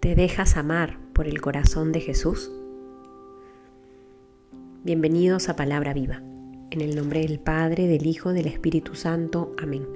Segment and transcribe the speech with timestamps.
[0.00, 2.50] ¿Te dejas amar por el corazón de Jesús?
[4.82, 6.22] Bienvenidos a Palabra Viva,
[6.70, 9.54] en el nombre del Padre, del Hijo, del Espíritu Santo.
[9.58, 9.86] Amén.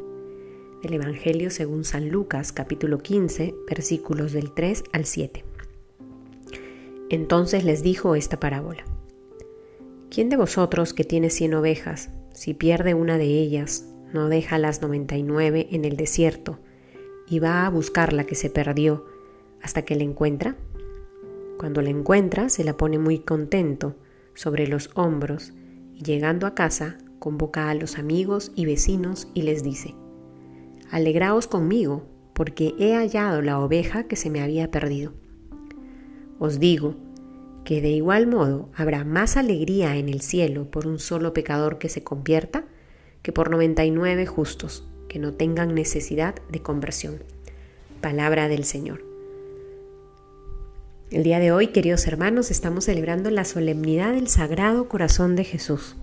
[0.83, 5.43] Del Evangelio según San Lucas, capítulo 15, versículos del 3 al 7.
[7.09, 8.85] Entonces les dijo esta parábola.
[10.11, 14.83] ¿Quién de vosotros que tiene cien ovejas, si pierde una de ellas, no deja las
[14.83, 16.59] noventa y nueve en el desierto
[17.27, 19.14] y va a buscar la que se perdió?
[19.65, 20.57] Hasta que la encuentra.
[21.59, 23.97] Cuando la encuentra, se la pone muy contento
[24.35, 25.55] sobre los hombros
[25.95, 29.95] y llegando a casa, convoca a los amigos y vecinos y les dice,
[30.91, 35.15] Alegraos conmigo, porque he hallado la oveja que se me había perdido.
[36.39, 36.97] Os digo
[37.65, 41.89] que de igual modo habrá más alegría en el cielo por un solo pecador que
[41.89, 42.67] se convierta
[43.23, 47.23] que por noventa y nueve justos que no tengan necesidad de conversión.
[48.03, 49.14] Palabra del Señor.
[51.11, 55.97] El día de hoy, queridos hermanos, estamos celebrando la solemnidad del Sagrado Corazón de Jesús.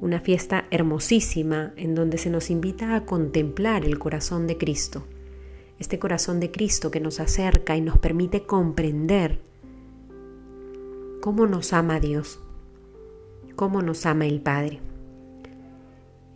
[0.00, 5.04] Una fiesta hermosísima en donde se nos invita a contemplar el corazón de Cristo.
[5.78, 9.40] Este corazón de Cristo que nos acerca y nos permite comprender
[11.22, 12.40] cómo nos ama Dios,
[13.56, 14.80] cómo nos ama el Padre.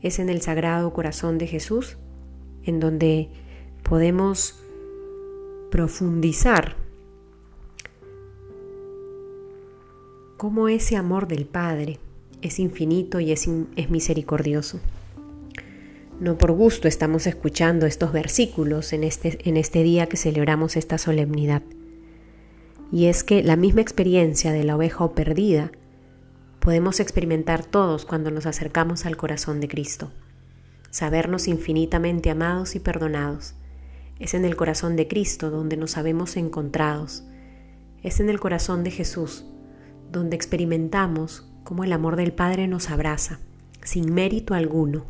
[0.00, 1.98] Es en el Sagrado Corazón de Jesús
[2.64, 3.28] en donde
[3.82, 4.58] podemos
[5.70, 6.85] profundizar
[10.36, 11.98] cómo ese amor del Padre
[12.42, 13.48] es infinito y es,
[13.88, 14.80] misericordioso.
[16.20, 20.98] No por gusto estamos escuchando estos versículos en este, en este día que celebramos esta
[20.98, 21.62] solemnidad.
[22.92, 25.72] Y es que la misma experiencia de la oveja perdida
[26.60, 30.12] podemos experimentar todos cuando nos acercamos al corazón de Cristo.
[30.90, 33.54] Sabernos infinitamente amados y perdonados.
[34.18, 37.24] Es en el corazón de Cristo donde nos sabemos encontrados.
[38.02, 39.44] Es en el corazón de Jesús
[40.16, 43.38] donde experimentamos cómo el amor del Padre nos abraza,
[43.82, 45.04] sin mérito alguno.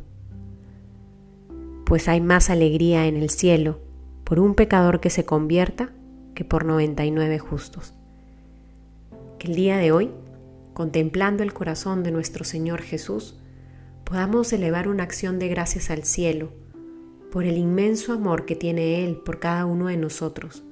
[1.84, 3.78] Pues hay más alegría en el cielo
[4.24, 5.90] por un pecador que se convierta
[6.34, 7.94] que por 99 justos.
[9.38, 10.10] Que el día de hoy,
[10.74, 13.38] contemplando el corazón de nuestro Señor Jesús,
[14.02, 16.50] podamos elevar una acción de gracias al cielo
[17.30, 20.64] por el inmenso amor que tiene Él por cada uno de nosotros,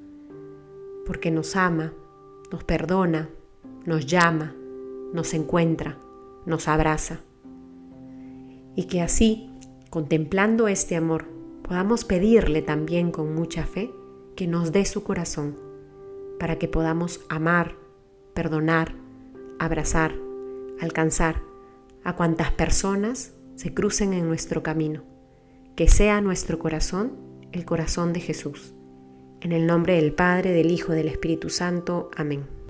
[1.07, 1.93] porque nos ama,
[2.51, 3.29] nos perdona,
[3.85, 4.55] nos llama,
[5.13, 5.99] nos encuentra,
[6.47, 7.21] nos abraza.
[8.77, 9.51] Y que así,
[9.91, 11.27] contemplando este amor,
[11.63, 13.93] podamos pedirle también con mucha fe
[14.37, 15.57] que nos dé su corazón,
[16.39, 17.77] para que podamos amar,
[18.35, 18.95] perdonar,
[19.59, 20.15] abrazar,
[20.81, 21.43] alcanzar
[22.03, 25.03] a cuantas personas se crucen en nuestro camino.
[25.77, 27.13] Que sea nuestro corazón
[27.53, 28.75] el corazón de Jesús.
[29.41, 32.11] En el nombre del Padre, del Hijo del Espíritu Santo.
[32.17, 32.64] Amén.